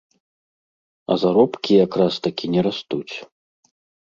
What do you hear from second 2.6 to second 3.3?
растуць.